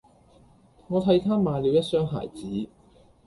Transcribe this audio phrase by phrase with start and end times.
[0.87, 2.67] 我替他買了一雙鞋子